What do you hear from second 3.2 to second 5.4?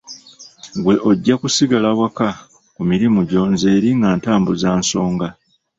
gyo nze eri nga ntambuza nsonga.